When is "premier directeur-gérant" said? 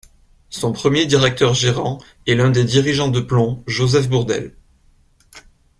0.71-1.99